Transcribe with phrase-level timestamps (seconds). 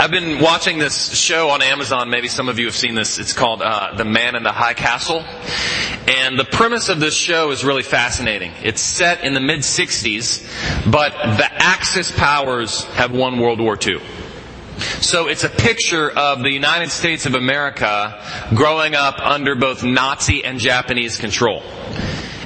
[0.00, 2.08] I've been watching this show on Amazon.
[2.08, 3.18] Maybe some of you have seen this.
[3.18, 5.24] It's called uh, The Man in the High Castle.
[6.06, 8.52] And the premise of this show is really fascinating.
[8.62, 13.98] It's set in the mid 60s, but the Axis powers have won World War II.
[15.00, 18.22] So it's a picture of the United States of America
[18.54, 21.60] growing up under both Nazi and Japanese control.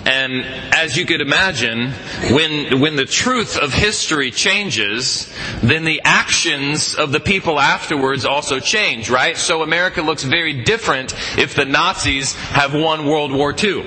[0.05, 0.45] And
[0.75, 1.93] as you could imagine,
[2.31, 5.33] when, when the truth of history changes,
[5.63, 9.37] then the actions of the people afterwards also change, right?
[9.37, 13.87] So America looks very different if the Nazis have won World War II.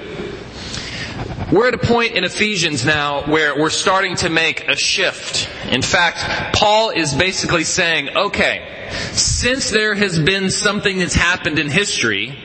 [1.51, 5.47] We're at a point in Ephesians now where we're starting to make a shift.
[5.69, 11.69] In fact, Paul is basically saying, okay, since there has been something that's happened in
[11.69, 12.35] history,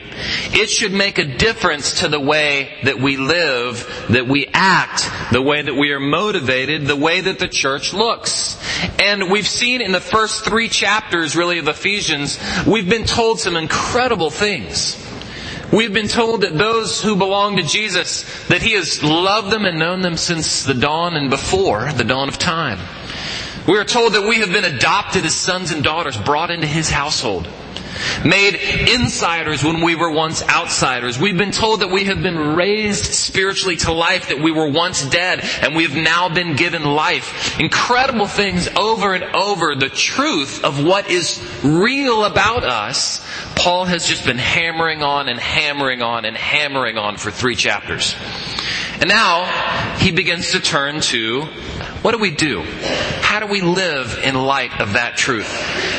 [0.53, 5.41] it should make a difference to the way that we live, that we act, the
[5.41, 8.57] way that we are motivated, the way that the church looks.
[8.99, 13.55] And we've seen in the first three chapters, really, of Ephesians, we've been told some
[13.55, 14.97] incredible things.
[15.71, 19.79] We've been told that those who belong to Jesus, that He has loved them and
[19.79, 22.79] known them since the dawn and before the dawn of time.
[23.67, 26.89] We are told that we have been adopted as sons and daughters, brought into His
[26.89, 27.47] household
[28.25, 31.19] made insiders when we were once outsiders.
[31.19, 35.05] We've been told that we have been raised spiritually to life, that we were once
[35.05, 37.59] dead, and we have now been given life.
[37.59, 39.75] Incredible things over and over.
[39.75, 45.39] The truth of what is real about us, Paul has just been hammering on and
[45.39, 48.15] hammering on and hammering on for three chapters.
[49.01, 51.47] And now he begins to turn to
[52.03, 52.61] what do we do?
[53.21, 55.49] How do we live in light of that truth?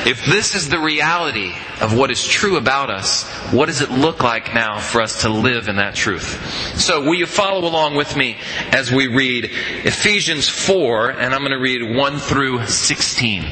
[0.07, 4.23] If this is the reality of what is true about us, what does it look
[4.23, 6.79] like now for us to live in that truth?
[6.79, 8.37] So will you follow along with me
[8.71, 9.47] as we read
[9.85, 13.45] Ephesians 4, and I'm going to read 1 through 16.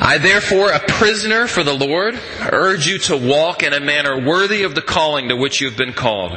[0.00, 2.18] I therefore, a prisoner for the Lord,
[2.50, 5.76] urge you to walk in a manner worthy of the calling to which you have
[5.76, 6.36] been called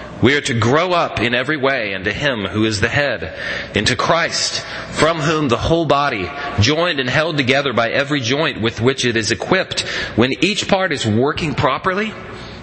[0.21, 3.37] we are to grow up in every way into Him who is the head,
[3.75, 4.61] into Christ,
[4.91, 9.17] from whom the whole body, joined and held together by every joint with which it
[9.17, 9.81] is equipped,
[10.15, 12.13] when each part is working properly,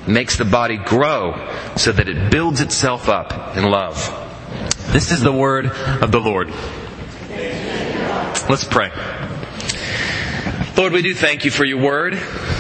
[0.07, 3.97] makes the body grow so that it builds itself up in love.
[4.93, 6.49] This is the word of the Lord.
[8.49, 8.91] Let's pray.
[10.77, 12.19] Lord, we do thank you for your word.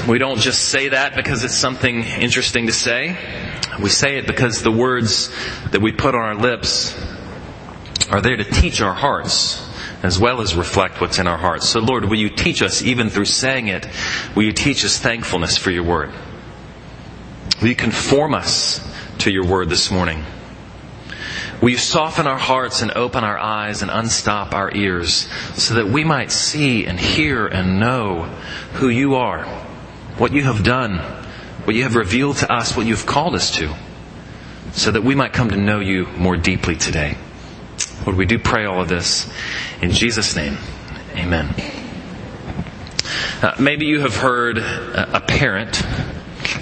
[0.08, 3.16] We don't just say that because it's something interesting to say.
[3.80, 5.30] We say it because the words
[5.70, 6.98] that we put on our lips
[8.10, 9.64] are there to teach our hearts
[10.02, 11.68] as well as reflect what's in our hearts.
[11.68, 13.86] So Lord, will you teach us even through saying it?
[14.34, 16.12] Will you teach us thankfulness for your word?
[17.60, 18.80] Will you conform us
[19.18, 20.24] to your word this morning?
[21.60, 25.88] Will you soften our hearts and open our eyes and unstop our ears so that
[25.88, 28.22] we might see and hear and know
[28.74, 29.44] who you are,
[30.18, 31.00] what you have done,
[31.68, 33.70] what you have revealed to us, what you have called us to,
[34.72, 37.14] so that we might come to know you more deeply today.
[38.06, 39.30] Lord, we do pray all of this
[39.82, 40.56] in Jesus' name.
[41.14, 41.54] Amen.
[43.42, 45.74] Uh, maybe you have heard a parent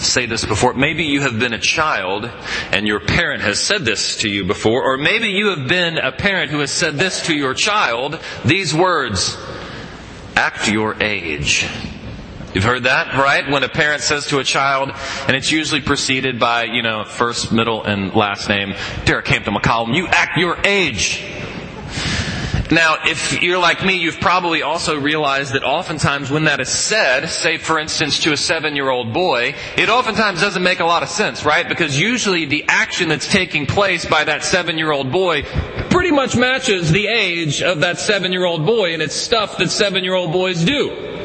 [0.00, 0.75] say this before.
[0.75, 2.29] Maybe you have been a child
[2.73, 6.11] and your parent has said this to you before, or maybe you have been a
[6.11, 9.38] parent who has said this to your child, these words,
[10.35, 11.64] act your age.
[12.56, 13.47] You've heard that, right?
[13.50, 14.91] When a parent says to a child,
[15.29, 18.75] and it's usually preceded by, you know, first, middle, and last name,
[19.05, 21.23] Derek Hampton McCollum, you act your age.
[22.70, 27.26] Now, if you're like me, you've probably also realized that oftentimes when that is said,
[27.26, 31.02] say for instance to a seven year old boy, it oftentimes doesn't make a lot
[31.02, 31.69] of sense, right?
[31.69, 35.43] Because usually the action that's taking place by that seven year old boy
[35.91, 39.70] pretty much matches the age of that seven year old boy and it's stuff that
[39.70, 41.16] seven year old boys do.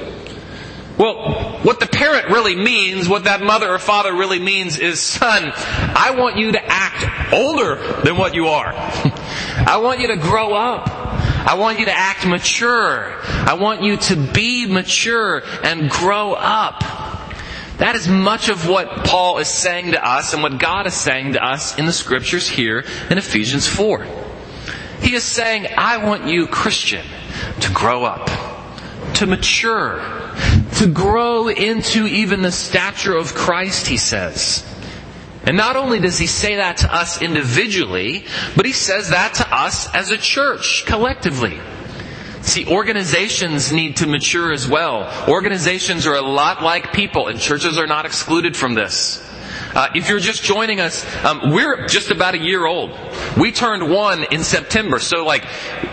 [1.01, 5.51] Well, what the parent really means, what that mother or father really means is, son,
[5.55, 8.67] I want you to act older than what you are.
[8.75, 10.87] I want you to grow up.
[10.87, 13.15] I want you to act mature.
[13.23, 16.81] I want you to be mature and grow up.
[17.77, 21.33] That is much of what Paul is saying to us and what God is saying
[21.33, 24.05] to us in the scriptures here in Ephesians 4.
[25.01, 27.03] He is saying, I want you, Christian,
[27.61, 28.29] to grow up,
[29.15, 29.99] to mature,
[30.81, 34.65] to grow into even the stature of Christ, he says.
[35.45, 38.25] And not only does he say that to us individually,
[38.55, 41.59] but he says that to us as a church, collectively.
[42.41, 45.29] See, organizations need to mature as well.
[45.29, 49.23] Organizations are a lot like people, and churches are not excluded from this.
[49.75, 52.97] Uh, if you're just joining us, um, we're just about a year old.
[53.37, 55.43] We turned one in September, so like,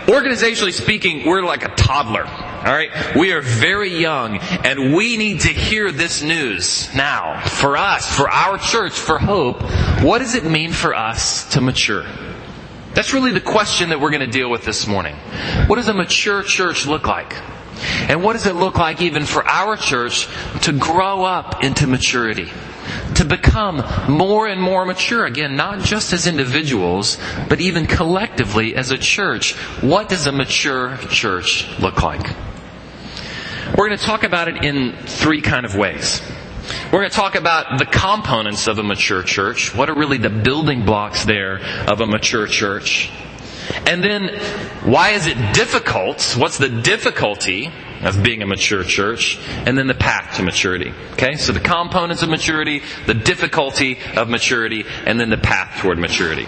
[0.07, 2.48] organizationally speaking, we're like a toddler.
[2.59, 3.15] Alright?
[3.15, 7.39] We are very young and we need to hear this news now.
[7.47, 9.61] For us, for our church, for hope,
[10.03, 12.05] what does it mean for us to mature?
[12.93, 15.15] That's really the question that we're going to deal with this morning.
[15.67, 17.33] What does a mature church look like?
[18.09, 20.27] And what does it look like even for our church
[20.63, 22.51] to grow up into maturity?
[23.15, 25.25] To become more and more mature.
[25.25, 27.17] Again, not just as individuals,
[27.47, 29.53] but even collectively as a church.
[29.81, 32.35] What does a mature church look like?
[33.77, 36.21] We're going to talk about it in three kind of ways.
[36.91, 39.75] We're going to talk about the components of a mature church.
[39.75, 43.11] What are really the building blocks there of a mature church?
[43.85, 44.29] And then,
[44.83, 46.35] why is it difficult?
[46.37, 47.71] What's the difficulty
[48.01, 49.39] of being a mature church?
[49.49, 50.91] And then the path to maturity.
[51.13, 51.35] Okay?
[51.35, 56.47] So the components of maturity, the difficulty of maturity, and then the path toward maturity.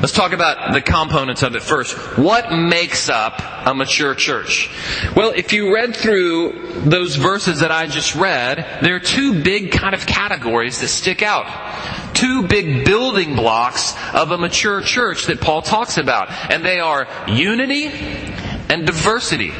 [0.00, 1.96] Let's talk about the components of it first.
[2.18, 4.70] What makes up a mature church?
[5.16, 9.72] Well, if you read through those verses that I just read, there are two big
[9.72, 11.46] kind of categories that stick out.
[12.14, 16.30] Two big building blocks of a mature church that Paul talks about.
[16.50, 19.52] And they are unity and diversity.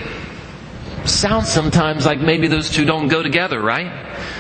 [1.06, 3.92] Sounds sometimes like maybe those two don't go together, right?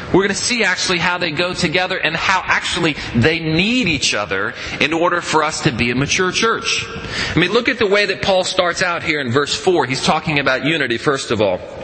[0.06, 4.14] We're going to see actually how they go together and how actually they need each
[4.14, 6.86] other in order for us to be a mature church.
[7.34, 9.86] I mean, look at the way that Paul starts out here in verse 4.
[9.86, 11.83] He's talking about unity, first of all.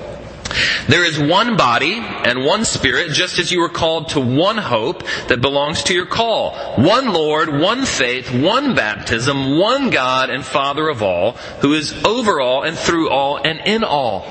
[0.88, 5.04] There is one body and one spirit, just as you were called to one hope
[5.28, 6.52] that belongs to your call.
[6.76, 12.40] One Lord, one faith, one baptism, one God and Father of all, who is over
[12.40, 14.26] all and through all and in all.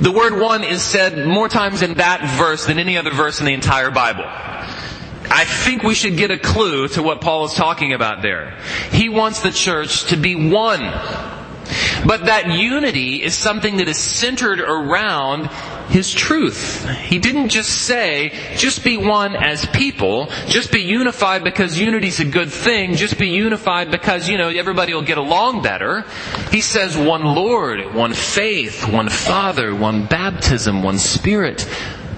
[0.00, 3.46] The word one is said more times in that verse than any other verse in
[3.46, 4.24] the entire Bible.
[5.30, 8.56] I think we should get a clue to what Paul is talking about there.
[8.92, 10.80] He wants the church to be one.
[12.06, 15.48] But that unity is something that is centered around
[15.88, 16.86] his truth.
[16.88, 22.24] He didn't just say, just be one as people, just be unified because unity's a
[22.24, 26.04] good thing, just be unified because, you know, everybody will get along better.
[26.50, 31.68] He says one Lord, one faith, one Father, one baptism, one Spirit.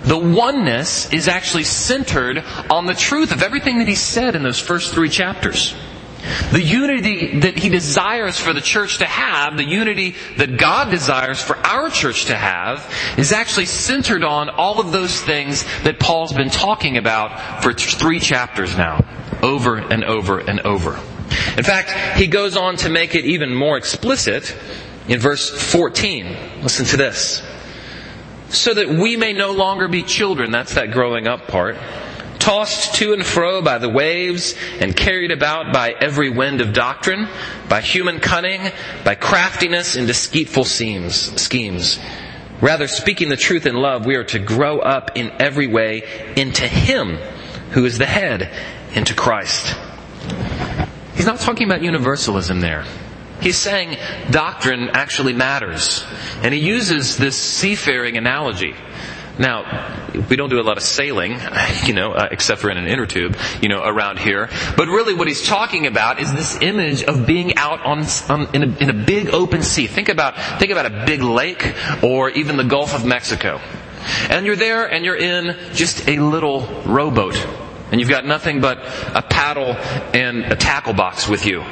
[0.02, 4.58] The oneness is actually centered on the truth of everything that he said in those
[4.58, 5.74] first three chapters.
[6.52, 11.40] The unity that he desires for the church to have, the unity that God desires
[11.40, 16.32] for our church to have, is actually centered on all of those things that Paul's
[16.32, 19.04] been talking about for three chapters now,
[19.42, 20.98] over and over and over.
[21.56, 24.54] In fact, he goes on to make it even more explicit
[25.08, 26.62] in verse 14.
[26.62, 27.42] Listen to this.
[28.48, 31.76] So that we may no longer be children, that's that growing up part
[32.40, 37.28] tossed to and fro by the waves and carried about by every wind of doctrine,
[37.68, 38.72] by human cunning,
[39.04, 42.00] by craftiness and deceitful schemes.
[42.60, 46.66] Rather, speaking the truth in love, we are to grow up in every way into
[46.66, 47.16] Him
[47.70, 48.50] who is the head,
[48.94, 49.76] into Christ.
[51.14, 52.84] He's not talking about universalism there.
[53.40, 53.96] He's saying
[54.30, 56.04] doctrine actually matters.
[56.42, 58.74] And he uses this seafaring analogy.
[59.40, 61.40] Now, we don't do a lot of sailing,
[61.84, 64.50] you know, uh, except for in an inner tube, you know, around here.
[64.76, 68.62] But really what he's talking about is this image of being out on, on in,
[68.62, 69.86] a, in a big open sea.
[69.86, 73.60] Think about, think about a big lake or even the Gulf of Mexico.
[74.28, 77.69] And you're there and you're in just a little rowboat.
[77.90, 78.78] And you've got nothing but
[79.14, 79.74] a paddle
[80.14, 81.62] and a tackle box with you.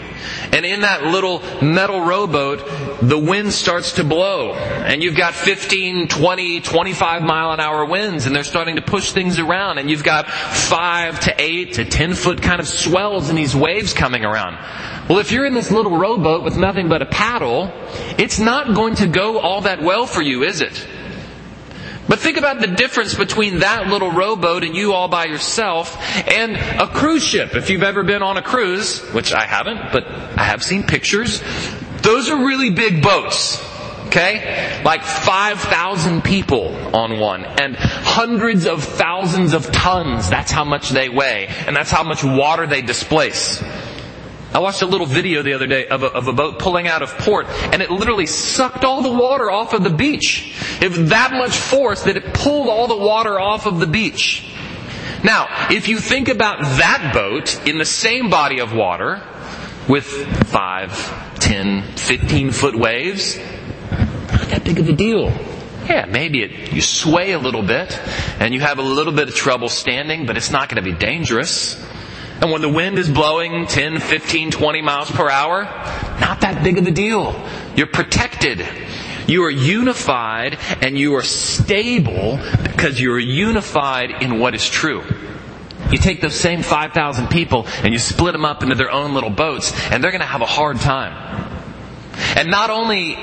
[0.53, 4.55] And in that little metal rowboat, the wind starts to blow.
[4.55, 9.13] And you've got 15, 20, 25 mile an hour winds and they're starting to push
[9.13, 9.79] things around.
[9.79, 13.93] And you've got five to eight to 10 foot kind of swells and these waves
[13.93, 14.59] coming around.
[15.09, 17.73] Well, if you're in this little rowboat with nothing but a paddle,
[18.19, 20.87] it's not going to go all that well for you, is it?
[22.09, 25.97] But think about the difference between that little rowboat and you all by yourself
[26.27, 27.55] and a cruise ship.
[27.55, 31.43] If you've ever been on a cruise, which I haven't, but I have seen pictures,
[32.01, 33.63] those are really big boats.
[34.07, 34.81] Okay?
[34.85, 40.31] Like 5,000 people on one and hundreds of thousands of tons.
[40.31, 41.49] That's how much they weigh.
[41.67, 43.63] And that's how much water they displace.
[44.59, 47.01] I watched a little video the other day of a, of a, boat pulling out
[47.01, 50.53] of port, and it literally sucked all the water off of the beach.
[50.83, 54.53] It was that much force that it pulled all the water off of the beach.
[55.23, 59.23] Now, if you think about that boat in the same body of water,
[59.89, 60.07] with
[60.49, 65.27] 5, 10, 15 foot waves, not that big of a deal.
[65.89, 67.97] Yeah, maybe it, you sway a little bit,
[68.41, 70.99] and you have a little bit of trouble standing, but it's not going to be
[70.99, 71.81] dangerous.
[72.41, 75.65] And when the wind is blowing 10, 15, 20 miles per hour,
[76.21, 77.35] not that big of a deal.
[77.75, 78.67] You're protected.
[79.27, 85.03] You are unified and you are stable because you are unified in what is true.
[85.91, 89.31] You take those same 5,000 people and you split them up into their own little
[89.31, 91.37] boats and they're going to have a hard time.
[92.37, 93.17] And not only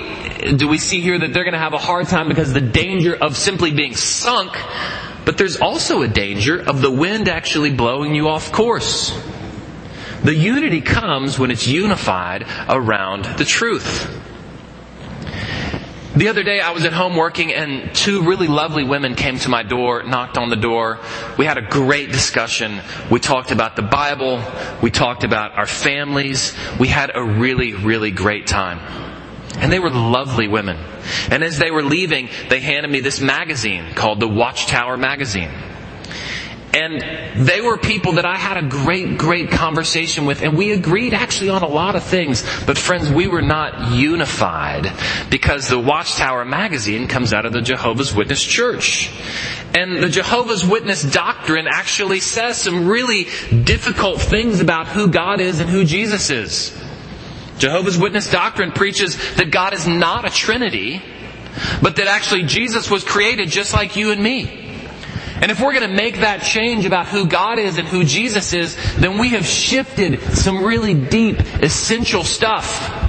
[0.57, 3.15] do we see here that they're going to have a hard time because the danger
[3.15, 4.55] of simply being sunk,
[5.25, 9.19] but there's also a danger of the wind actually blowing you off course.
[10.23, 14.11] The unity comes when it's unified around the truth.
[16.15, 19.49] The other day I was at home working and two really lovely women came to
[19.49, 20.99] my door, knocked on the door.
[21.37, 22.79] We had a great discussion.
[23.11, 24.41] We talked about the Bible.
[24.81, 26.55] We talked about our families.
[26.79, 29.04] We had a really, really great time.
[29.57, 30.77] And they were lovely women.
[31.31, 35.51] And as they were leaving, they handed me this magazine called the Watchtower Magazine.
[36.75, 41.13] And they were people that I had a great, great conversation with, and we agreed
[41.13, 42.43] actually on a lot of things.
[42.65, 44.91] But friends, we were not unified
[45.29, 49.09] because the Watchtower magazine comes out of the Jehovah's Witness Church.
[49.73, 53.27] And the Jehovah's Witness doctrine actually says some really
[53.63, 56.77] difficult things about who God is and who Jesus is.
[57.57, 61.01] Jehovah's Witness doctrine preaches that God is not a Trinity,
[61.81, 64.65] but that actually Jesus was created just like you and me.
[65.41, 68.53] And if we're going to make that change about who God is and who Jesus
[68.53, 73.04] is, then we have shifted some really deep, essential stuff.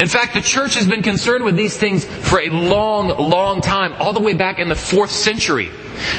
[0.00, 3.92] In fact, the church has been concerned with these things for a long, long time,
[3.94, 5.70] all the way back in the fourth century.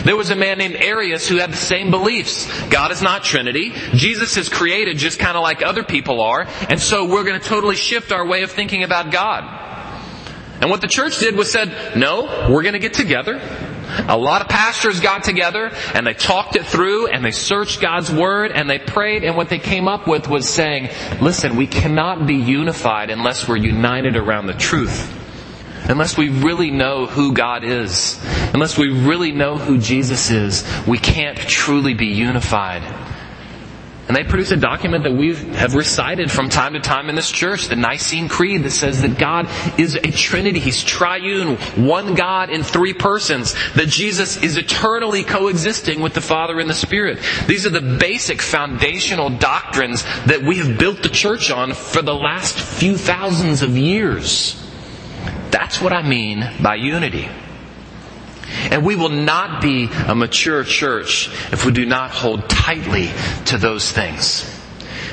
[0.06, 2.50] There was a man named Arius who had the same beliefs.
[2.70, 3.74] God is not Trinity.
[3.94, 6.48] Jesus is created just kind of like other people are.
[6.70, 9.44] And so we're going to totally shift our way of thinking about God.
[10.62, 13.42] And what the church did was said, no, we're going to get together.
[14.08, 18.12] A lot of pastors got together and they talked it through and they searched God's
[18.12, 20.90] Word and they prayed and what they came up with was saying,
[21.22, 25.12] listen, we cannot be unified unless we're united around the truth.
[25.88, 28.20] Unless we really know who God is,
[28.54, 32.82] unless we really know who Jesus is, we can't truly be unified.
[34.08, 37.32] And they produce a document that we have recited from time to time in this
[37.32, 40.60] church, the Nicene Creed that says that God is a Trinity.
[40.60, 46.60] He's triune, one God in three persons, that Jesus is eternally coexisting with the Father
[46.60, 47.18] and the Spirit.
[47.48, 52.14] These are the basic foundational doctrines that we have built the church on for the
[52.14, 54.62] last few thousands of years.
[55.50, 57.28] That's what I mean by unity.
[58.72, 63.10] And we will not be a mature church if we do not hold tightly
[63.46, 64.52] to those things.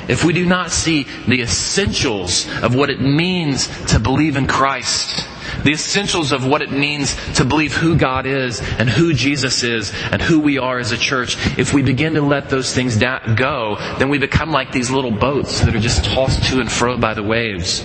[0.07, 5.25] If we do not see the essentials of what it means to believe in Christ,
[5.63, 9.93] the essentials of what it means to believe who God is and who Jesus is
[10.11, 13.77] and who we are as a church, if we begin to let those things go,
[13.97, 17.13] then we become like these little boats that are just tossed to and fro by
[17.13, 17.83] the waves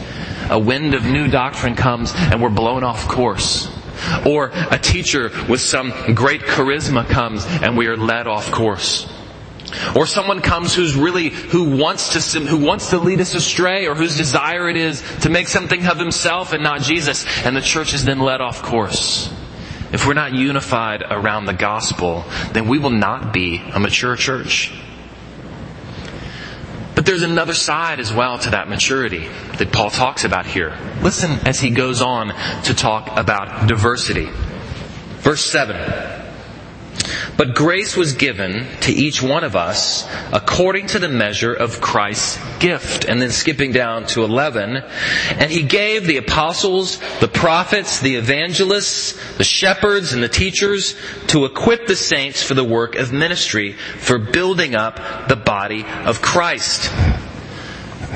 [0.50, 3.68] a wind of new doctrine comes and we're blown off course.
[4.26, 9.08] Or a teacher with some great charisma comes and we are led off course.
[9.94, 13.94] Or someone comes who's really, who wants to, who wants to lead us astray or
[13.94, 17.92] whose desire it is to make something of himself and not Jesus and the church
[17.92, 19.32] is then led off course.
[19.92, 24.72] If we're not unified around the gospel, then we will not be a mature church.
[27.08, 30.76] There's another side as well to that maturity that Paul talks about here.
[31.00, 32.34] Listen as he goes on
[32.64, 34.28] to talk about diversity.
[35.20, 36.27] Verse 7.
[37.38, 42.36] But grace was given to each one of us according to the measure of Christ's
[42.58, 43.04] gift.
[43.04, 44.76] And then skipping down to 11.
[44.76, 50.96] And he gave the apostles, the prophets, the evangelists, the shepherds, and the teachers
[51.28, 56.20] to equip the saints for the work of ministry, for building up the body of
[56.20, 56.90] Christ.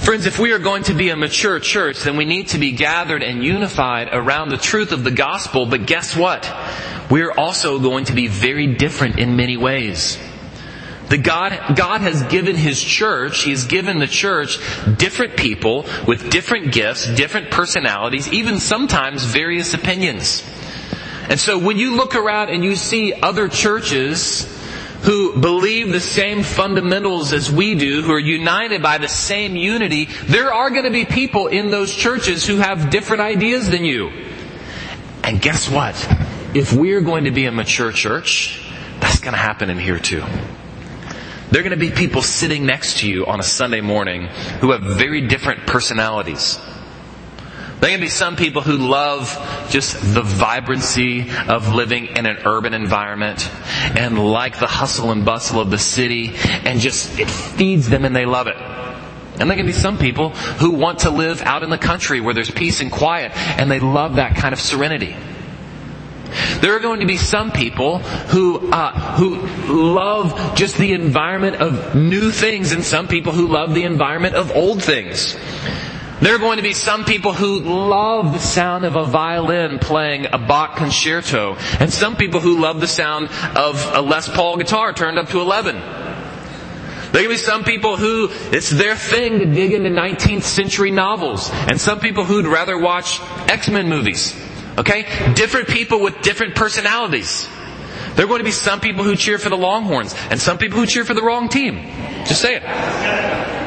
[0.02, 2.72] Friends, if we are going to be a mature church, then we need to be
[2.72, 5.64] gathered and unified around the truth of the gospel.
[5.64, 6.52] But guess what?
[7.08, 10.18] We're also going to be very different in many ways.
[11.08, 14.58] The God, God has given His church, He has given the church
[14.96, 20.42] different people with different gifts, different personalities, even sometimes various opinions.
[21.28, 24.51] And so when you look around and you see other churches
[25.02, 30.06] who believe the same fundamentals as we do, who are united by the same unity,
[30.24, 34.10] there are going to be people in those churches who have different ideas than you.
[35.24, 35.94] And guess what?
[36.54, 38.64] If we're going to be a mature church,
[39.00, 40.24] that's going to happen in here too.
[41.50, 44.26] There are going to be people sitting next to you on a Sunday morning
[44.60, 46.58] who have very different personalities.
[47.82, 52.74] There can be some people who love just the vibrancy of living in an urban
[52.74, 53.50] environment
[53.98, 56.30] and like the hustle and bustle of the city
[56.64, 58.54] and just it feeds them and they love it.
[59.40, 62.32] And there can be some people who want to live out in the country where
[62.32, 65.16] there's peace and quiet and they love that kind of serenity.
[66.60, 69.38] There are going to be some people who uh, who
[69.92, 74.52] love just the environment of new things, and some people who love the environment of
[74.52, 75.36] old things.
[76.22, 80.26] There are going to be some people who love the sound of a violin playing
[80.32, 84.92] a Bach concerto, and some people who love the sound of a Les Paul guitar
[84.92, 85.74] turned up to 11.
[87.10, 91.50] There can be some people who it's their thing to dig into 19th century novels,
[91.52, 94.32] and some people who'd rather watch X-Men movies.
[94.78, 95.02] Okay?
[95.34, 97.48] Different people with different personalities.
[98.14, 100.78] There are going to be some people who cheer for the Longhorns, and some people
[100.78, 101.84] who cheer for the wrong team.
[102.26, 103.62] Just say it.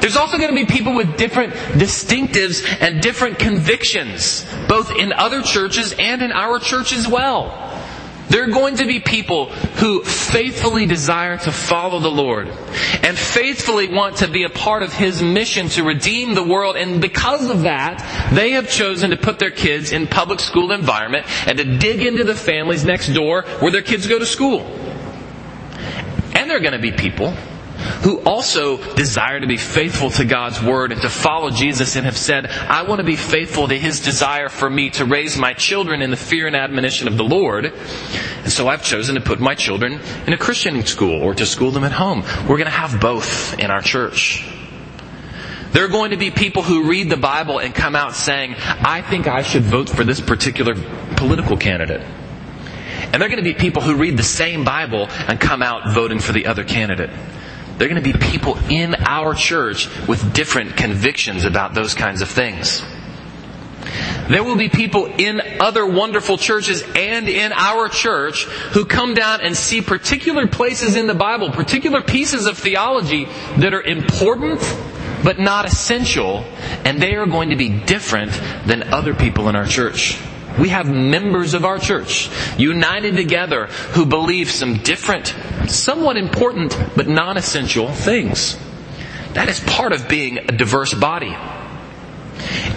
[0.00, 5.42] There's also going to be people with different distinctives and different convictions, both in other
[5.42, 7.66] churches and in our church as well.
[8.30, 12.46] There are going to be people who faithfully desire to follow the Lord
[13.02, 16.76] and faithfully want to be a part of His mission to redeem the world.
[16.76, 17.98] And because of that,
[18.32, 22.22] they have chosen to put their kids in public school environment and to dig into
[22.22, 24.60] the families next door where their kids go to school.
[26.36, 27.34] And there are going to be people
[28.02, 32.16] who also desire to be faithful to God's Word and to follow Jesus and have
[32.16, 36.00] said, I want to be faithful to His desire for me to raise my children
[36.00, 37.66] in the fear and admonition of the Lord.
[37.66, 41.70] And so I've chosen to put my children in a Christian school or to school
[41.70, 42.22] them at home.
[42.48, 44.46] We're going to have both in our church.
[45.72, 49.02] There are going to be people who read the Bible and come out saying, I
[49.02, 50.74] think I should vote for this particular
[51.16, 52.00] political candidate.
[52.00, 55.92] And there are going to be people who read the same Bible and come out
[55.94, 57.10] voting for the other candidate.
[57.80, 62.20] There are going to be people in our church with different convictions about those kinds
[62.20, 62.82] of things.
[64.28, 69.40] There will be people in other wonderful churches and in our church who come down
[69.40, 73.24] and see particular places in the Bible, particular pieces of theology
[73.56, 74.60] that are important
[75.24, 76.44] but not essential,
[76.84, 78.32] and they are going to be different
[78.66, 80.18] than other people in our church.
[80.58, 85.34] We have members of our church united together who believe some different,
[85.68, 88.58] somewhat important, but non essential things.
[89.34, 91.36] That is part of being a diverse body.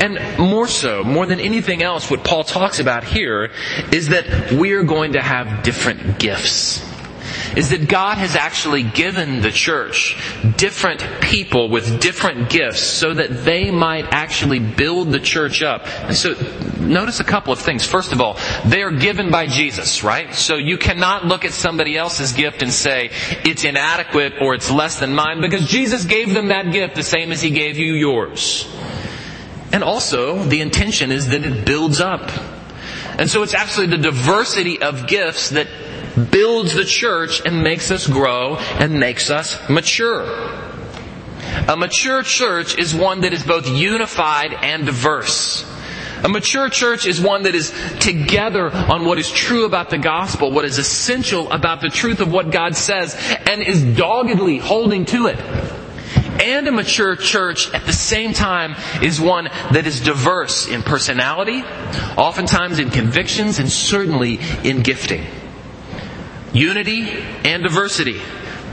[0.02, 3.52] And more so, more than anything else, what Paul talks about here
[3.92, 6.93] is that we're going to have different gifts
[7.56, 10.18] is that God has actually given the church
[10.58, 15.88] different people with different gifts so that they might actually build the church up.
[15.88, 16.34] And so
[16.80, 17.86] notice a couple of things.
[17.86, 20.34] First of all, they are given by Jesus, right?
[20.34, 23.12] So you cannot look at somebody else's gift and say
[23.44, 27.32] it's inadequate or it's less than mine because Jesus gave them that gift the same
[27.32, 28.68] as he gave you yours.
[29.72, 32.32] And also, the intention is that it builds up.
[33.18, 35.68] And so it's actually the diversity of gifts that
[36.32, 40.24] builds the church and makes us grow and makes us mature.
[41.68, 45.70] A mature church is one that is both unified and diverse.
[46.24, 50.52] A mature church is one that is together on what is true about the gospel,
[50.52, 55.28] what is essential about the truth of what God says, and is doggedly holding to
[55.28, 55.38] it.
[56.42, 61.62] And a mature church at the same time is one that is diverse in personality,
[62.18, 65.26] oftentimes in convictions, and certainly in gifting.
[66.54, 67.10] Unity
[67.44, 68.22] and diversity.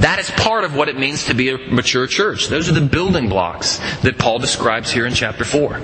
[0.00, 2.48] That is part of what it means to be a mature church.
[2.48, 5.80] Those are the building blocks that Paul describes here in chapter 4.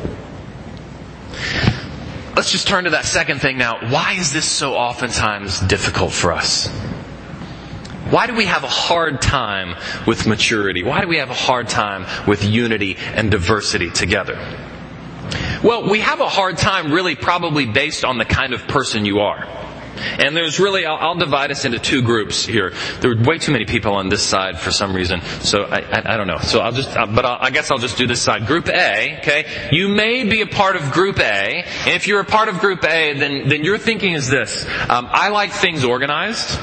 [2.34, 3.90] let's just turn to that second thing now.
[3.90, 6.68] Why is this so oftentimes difficult for us?
[8.10, 9.74] Why do we have a hard time
[10.06, 10.84] with maturity?
[10.84, 14.36] Why do we have a hard time with unity and diversity together?
[15.64, 19.20] Well, we have a hard time really probably based on the kind of person you
[19.20, 19.65] are.
[19.96, 22.74] And there's really, I'll, I'll, divide us into two groups here.
[23.00, 26.14] There are way too many people on this side for some reason, so I, I,
[26.14, 26.38] I don't know.
[26.38, 28.46] So I'll just, uh, but I'll, i guess I'll just do this side.
[28.46, 29.70] Group A, okay?
[29.72, 32.84] You may be a part of Group A, and if you're a part of Group
[32.84, 34.64] A, then, then your thinking is this.
[34.88, 36.58] Um, I like things organized.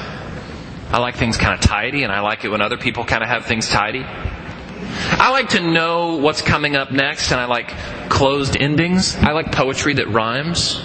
[0.90, 3.28] I like things kind of tidy, and I like it when other people kind of
[3.28, 4.04] have things tidy.
[4.04, 7.74] I like to know what's coming up next, and I like
[8.08, 9.16] closed endings.
[9.16, 10.80] I like poetry that rhymes.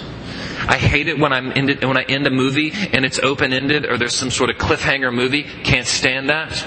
[0.68, 3.86] I hate it when I'm ended, when I end a movie and it's open ended
[3.86, 5.42] or there's some sort of cliffhanger movie.
[5.42, 6.66] Can't stand that.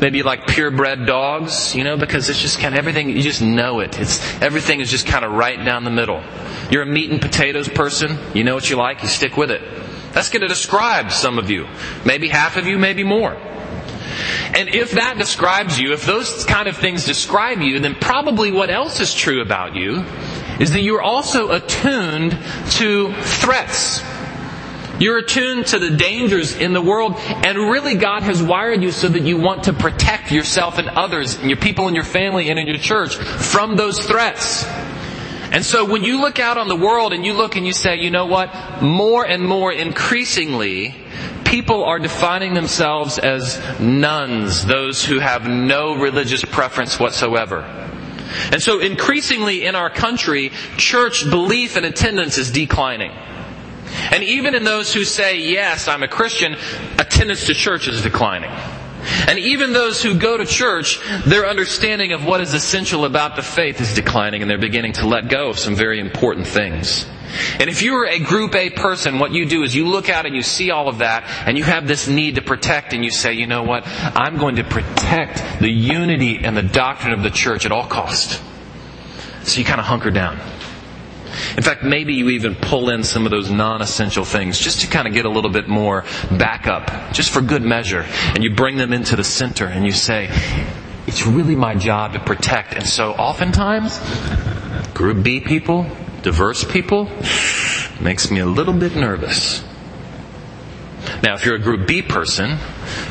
[0.00, 3.10] Maybe like purebred dogs, you know, because it's just kind of everything.
[3.10, 3.98] You just know it.
[3.98, 6.22] It's everything is just kind of right down the middle.
[6.70, 8.18] You're a meat and potatoes person.
[8.34, 9.02] You know what you like.
[9.02, 9.62] You stick with it.
[10.12, 11.66] That's going to describe some of you.
[12.04, 13.36] Maybe half of you, maybe more.
[14.54, 18.70] And if that describes you, if those kind of things describe you, then probably what
[18.70, 20.04] else is true about you
[20.60, 22.36] is that you're also attuned
[22.70, 24.02] to threats.
[24.98, 29.08] You're attuned to the dangers in the world, and really God has wired you so
[29.08, 32.58] that you want to protect yourself and others, and your people and your family and
[32.58, 34.64] in your church from those threats.
[35.52, 37.96] And so when you look out on the world and you look and you say,
[37.96, 38.82] you know what?
[38.82, 40.94] More and more increasingly,
[41.44, 47.62] people are defining themselves as nones, those who have no religious preference whatsoever.
[48.52, 53.12] And so increasingly in our country, church belief and attendance is declining.
[54.10, 56.56] And even in those who say, yes, I'm a Christian,
[56.98, 58.50] attendance to church is declining.
[59.28, 63.42] And even those who go to church, their understanding of what is essential about the
[63.42, 67.06] faith is declining and they're beginning to let go of some very important things.
[67.58, 70.34] And if you're a group A person, what you do is you look out and
[70.34, 73.32] you see all of that and you have this need to protect and you say,
[73.34, 73.82] you know what?
[73.86, 78.40] I'm going to protect the unity and the doctrine of the church at all cost.
[79.42, 80.38] So you kind of hunker down.
[81.56, 85.08] In fact, maybe you even pull in some of those non-essential things just to kind
[85.08, 88.04] of get a little bit more backup, just for good measure.
[88.34, 90.28] And you bring them into the center and you say,
[91.06, 92.74] it's really my job to protect.
[92.74, 93.98] And so oftentimes,
[94.92, 95.86] group B people,
[96.22, 97.08] diverse people
[98.02, 99.64] makes me a little bit nervous.
[101.22, 102.58] Now, if you're a group B person,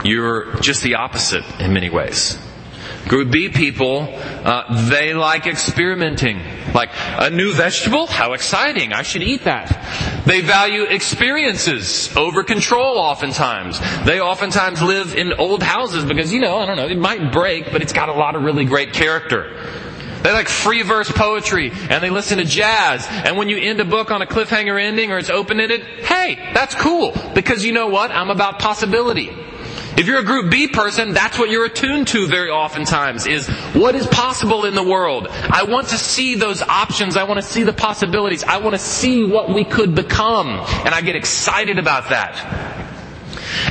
[0.03, 2.37] you're just the opposite in many ways.
[3.07, 6.41] Group B people, uh, they like experimenting.
[6.73, 8.07] Like, a new vegetable?
[8.07, 8.93] How exciting.
[8.93, 10.23] I should eat that.
[10.25, 13.79] They value experiences over control oftentimes.
[14.05, 17.71] They oftentimes live in old houses because, you know, I don't know, it might break,
[17.71, 19.55] but it's got a lot of really great character.
[20.23, 23.05] They like free verse poetry and they listen to jazz.
[23.07, 26.35] And when you end a book on a cliffhanger ending or it's open ended, hey,
[26.51, 27.13] that's cool.
[27.35, 28.09] Because you know what?
[28.09, 29.44] I'm about possibility.
[29.97, 33.95] If you're a group B person, that's what you're attuned to very oftentimes is what
[33.95, 35.27] is possible in the world.
[35.29, 37.15] I want to see those options.
[37.15, 38.43] I want to see the possibilities.
[38.43, 40.47] I want to see what we could become.
[40.49, 42.84] And I get excited about that.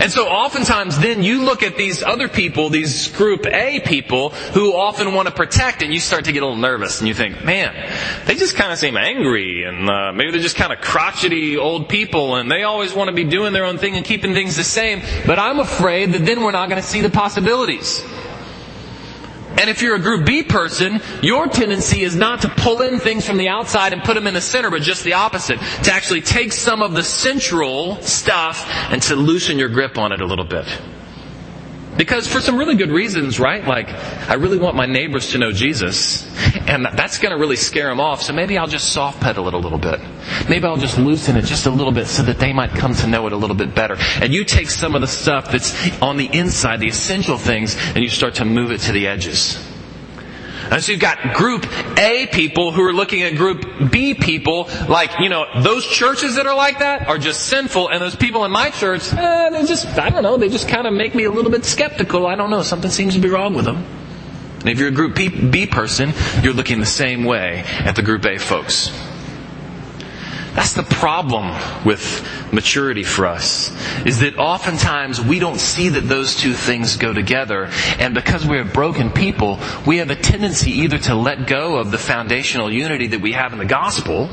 [0.01, 4.75] And so oftentimes then you look at these other people, these group A people, who
[4.75, 7.45] often want to protect, and you start to get a little nervous, and you think,
[7.45, 7.75] man,
[8.27, 11.89] they just kind of seem angry, and uh, maybe they're just kind of crotchety old
[11.89, 14.65] people, and they always want to be doing their own thing and keeping things the
[14.65, 18.05] same, but I'm afraid that then we're not going to see the possibilities.
[19.59, 23.27] And if you're a group B person, your tendency is not to pull in things
[23.27, 25.59] from the outside and put them in the center, but just the opposite.
[25.85, 30.21] To actually take some of the central stuff and to loosen your grip on it
[30.21, 30.67] a little bit.
[31.97, 33.65] Because for some really good reasons, right?
[33.65, 33.89] Like,
[34.29, 36.25] I really want my neighbors to know Jesus,
[36.67, 39.59] and that's gonna really scare them off, so maybe I'll just soft pedal it a
[39.59, 40.01] little bit.
[40.49, 43.07] Maybe I'll just loosen it just a little bit so that they might come to
[43.07, 43.97] know it a little bit better.
[44.21, 47.99] And you take some of the stuff that's on the inside, the essential things, and
[47.99, 49.74] you start to move it to the edges.
[50.71, 51.67] And so you've got group
[51.99, 56.47] A people who are looking at group B people like, you know, those churches that
[56.47, 59.87] are like that are just sinful and those people in my church, eh, they just,
[59.99, 62.27] I don't know, they just kind of make me a little bit skeptical.
[62.27, 63.85] I don't know, something seems to be wrong with them.
[64.61, 68.25] And if you're a group B person, you're looking the same way at the group
[68.25, 68.91] A folks.
[70.55, 71.51] That's the problem
[71.85, 73.73] with maturity for us,
[74.07, 78.65] is that oftentimes we don't see that those two things go together, and because we're
[78.65, 83.21] broken people, we have a tendency either to let go of the foundational unity that
[83.21, 84.31] we have in the gospel,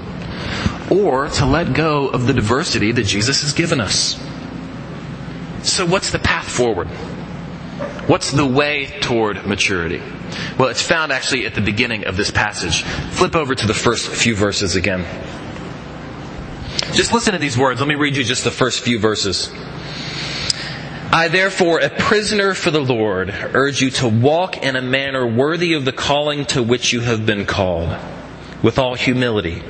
[0.92, 4.20] or to let go of the diversity that Jesus has given us.
[5.64, 6.88] So what's the path forward?
[8.08, 10.02] What's the way toward maturity?
[10.58, 12.84] Well, it's found actually at the beginning of this passage.
[12.84, 15.06] Flip over to the first few verses again.
[16.94, 17.80] Just listen to these words.
[17.80, 19.50] Let me read you just the first few verses.
[21.14, 25.74] I therefore, a prisoner for the Lord, urge you to walk in a manner worthy
[25.74, 27.98] of the calling to which you have been called,
[28.62, 29.64] with all humility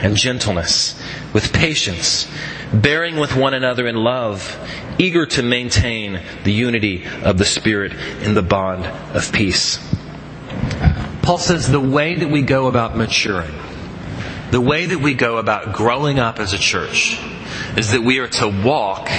[0.00, 1.00] and gentleness,
[1.32, 2.30] with patience,
[2.72, 4.56] bearing with one another in love,
[4.98, 8.86] eager to maintain the unity of the Spirit in the bond
[9.16, 9.78] of peace.
[11.22, 13.54] Paul says the way that we go about maturing,
[14.50, 17.20] the way that we go about growing up as a church,
[17.76, 19.10] is that we are to walk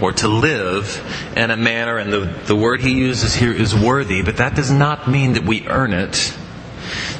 [0.00, 4.22] or to live in a manner, and the, the word he uses here is worthy,
[4.22, 6.36] but that does not mean that we earn it.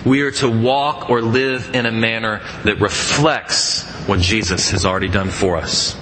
[0.04, 5.08] We are to walk or live in a manner that reflects what Jesus has already
[5.08, 5.96] done for us.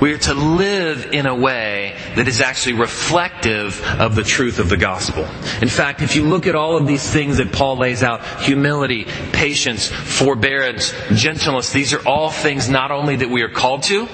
[0.00, 4.68] We are to live in a way that is actually reflective of the truth of
[4.68, 5.24] the gospel.
[5.60, 9.06] In fact, if you look at all of these things that Paul lays out, humility,
[9.32, 14.08] patience, forbearance, gentleness, these are all things not only that we are called to,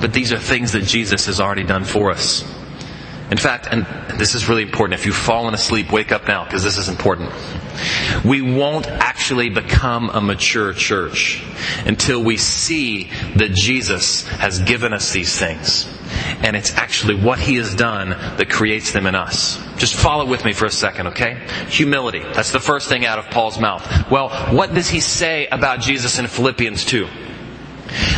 [0.00, 2.55] but these are things that Jesus has already done for us.
[3.30, 3.84] In fact, and
[4.18, 7.32] this is really important, if you've fallen asleep, wake up now because this is important.
[8.24, 11.42] We won't actually become a mature church
[11.84, 15.92] until we see that Jesus has given us these things.
[16.42, 19.60] And it's actually what He has done that creates them in us.
[19.76, 21.46] Just follow with me for a second, okay?
[21.68, 22.20] Humility.
[22.20, 24.08] That's the first thing out of Paul's mouth.
[24.10, 27.08] Well, what does he say about Jesus in Philippians 2?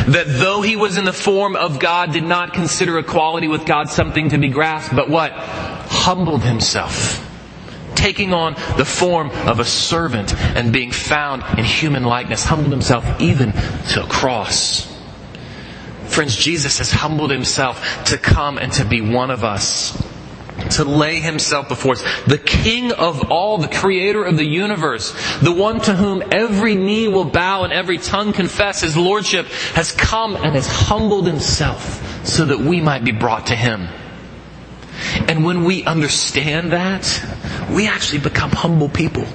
[0.07, 3.89] That though he was in the form of God, did not consider equality with God
[3.89, 5.31] something to be grasped, but what?
[5.33, 7.25] Humbled himself.
[7.95, 13.05] Taking on the form of a servant and being found in human likeness, humbled himself
[13.19, 14.87] even to a cross.
[16.07, 20.08] Friends, Jesus has humbled himself to come and to be one of us
[20.79, 22.03] to lay himself before us.
[22.25, 25.11] The King of all, the creator of the universe,
[25.41, 29.91] the one to whom every knee will bow and every tongue confess his lordship has
[29.91, 33.89] come and has humbled himself so that we might be brought to him.
[35.27, 37.25] And when we understand that,
[37.69, 39.25] we actually become humble people.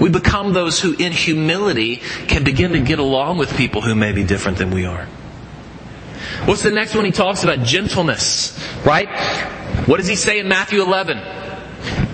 [0.00, 1.96] We become those who in humility
[2.28, 5.08] can begin to get along with people who may be different than we are.
[6.44, 7.64] What's the next one he talks about?
[7.64, 9.08] Gentleness, right?
[9.88, 11.18] What does he say in Matthew 11?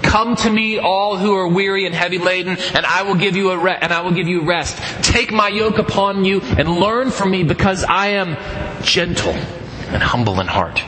[0.04, 3.50] Come to me, all who are weary and heavy laden, and I will give you
[3.50, 4.78] a re- and I will give you rest.
[5.02, 8.36] Take my yoke upon you and learn from me, because I am
[8.84, 10.84] gentle and humble in heart.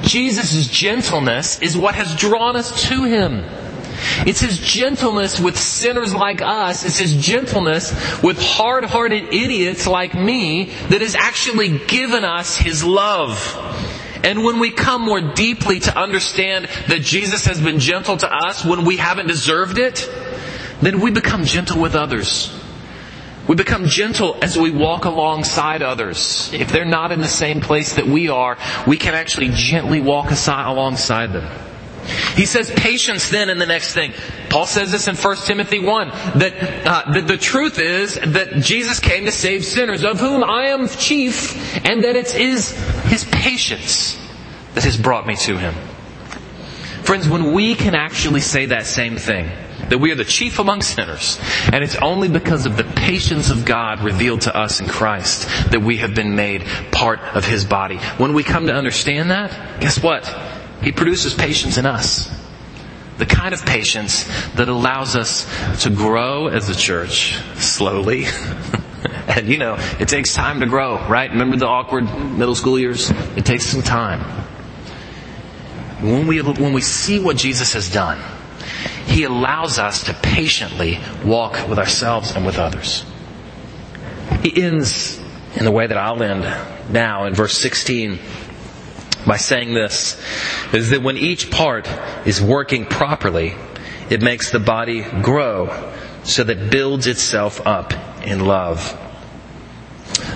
[0.00, 3.44] Jesus' gentleness is what has drawn us to him.
[4.26, 6.86] It's his gentleness with sinners like us.
[6.86, 13.85] It's his gentleness with hard-hearted idiots like me that has actually given us his love.
[14.26, 18.64] And when we come more deeply to understand that Jesus has been gentle to us
[18.64, 20.10] when we haven't deserved it,
[20.82, 22.52] then we become gentle with others.
[23.46, 26.50] We become gentle as we walk alongside others.
[26.52, 30.32] If they're not in the same place that we are, we can actually gently walk
[30.32, 31.48] aside, alongside them.
[32.34, 34.12] He says patience then in the next thing.
[34.48, 39.00] Paul says this in 1 Timothy 1, that, uh, that the truth is that Jesus
[39.00, 42.70] came to save sinners, of whom I am chief, and that it is
[43.04, 44.18] his patience
[44.74, 45.74] that has brought me to him.
[47.02, 49.48] Friends, when we can actually say that same thing,
[49.88, 51.38] that we are the chief among sinners,
[51.72, 55.80] and it's only because of the patience of God revealed to us in Christ that
[55.80, 57.98] we have been made part of His body.
[58.18, 60.24] When we come to understand that, guess what?
[60.86, 62.30] He produces patience in us.
[63.18, 64.22] The kind of patience
[64.54, 65.44] that allows us
[65.82, 68.26] to grow as a church slowly.
[69.26, 71.28] and you know, it takes time to grow, right?
[71.28, 72.04] Remember the awkward
[72.38, 73.10] middle school years?
[73.36, 74.20] It takes some time.
[76.00, 78.20] When we, when we see what Jesus has done,
[79.06, 83.04] He allows us to patiently walk with ourselves and with others.
[84.40, 85.20] He ends
[85.56, 86.44] in the way that I'll end
[86.92, 88.20] now in verse 16
[89.26, 90.20] by saying this
[90.72, 91.88] is that when each part
[92.26, 93.54] is working properly,
[94.08, 97.92] it makes the body grow so that it builds itself up
[98.24, 98.96] in love.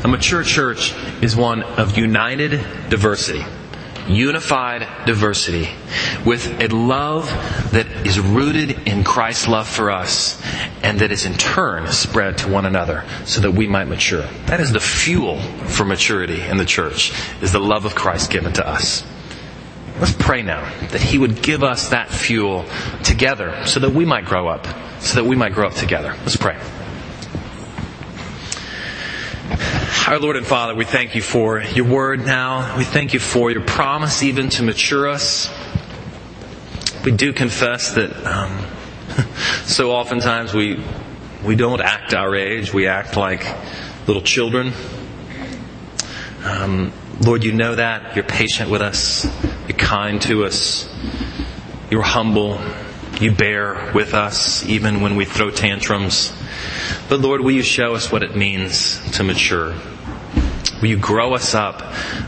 [0.05, 2.51] A mature church is one of united
[2.89, 3.45] diversity
[4.09, 5.69] unified diversity
[6.25, 7.27] with a love
[7.73, 10.41] that is rooted in Christ's love for us
[10.83, 14.27] and that is in turn spread to one another so that we might mature.
[14.47, 18.53] That is the fuel for maturity in the church, is the love of Christ given
[18.55, 19.05] to us.
[19.99, 22.65] Let's pray now that He would give us that fuel
[23.05, 24.67] together so that we might grow up,
[25.01, 26.15] so that we might grow up together.
[26.21, 26.59] Let's pray.
[30.09, 32.77] Our Lord and Father, we thank you for your word now.
[32.77, 35.49] We thank you for your promise even to mature us.
[37.05, 38.67] We do confess that um,
[39.67, 40.83] so oftentimes we,
[41.45, 42.73] we don't act our age.
[42.73, 43.47] We act like
[44.09, 44.73] little children.
[46.45, 48.17] Um, Lord, you know that.
[48.17, 49.27] You're patient with us.
[49.69, 50.89] You're kind to us.
[51.91, 52.59] You're humble.
[53.21, 56.33] You bear with us even when we throw tantrums.
[57.09, 59.75] But Lord, will you show us what it means to mature?
[60.81, 61.81] Will you grow us up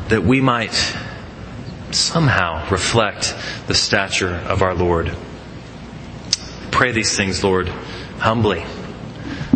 [0.08, 0.74] that we might
[1.90, 3.34] somehow reflect
[3.66, 5.16] the stature of our Lord?
[6.70, 7.68] Pray these things, Lord,
[8.18, 8.64] humbly,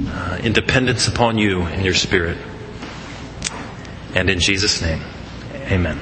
[0.07, 2.39] uh, in dependence upon you and your Spirit.
[4.15, 5.03] And in Jesus' name,
[5.71, 5.99] amen.